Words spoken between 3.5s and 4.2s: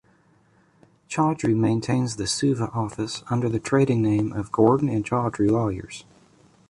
trading